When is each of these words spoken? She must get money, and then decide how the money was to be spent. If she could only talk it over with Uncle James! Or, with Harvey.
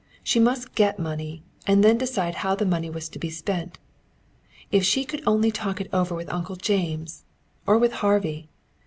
She 0.23 0.39
must 0.39 0.73
get 0.73 0.97
money, 0.97 1.43
and 1.67 1.83
then 1.83 1.99
decide 1.99 2.33
how 2.41 2.55
the 2.55 2.65
money 2.65 2.89
was 2.89 3.07
to 3.09 3.19
be 3.19 3.29
spent. 3.29 3.77
If 4.71 4.83
she 4.83 5.05
could 5.05 5.21
only 5.27 5.51
talk 5.51 5.79
it 5.79 5.89
over 5.93 6.15
with 6.15 6.33
Uncle 6.33 6.55
James! 6.55 7.23
Or, 7.67 7.77
with 7.77 7.91
Harvey. 7.93 8.49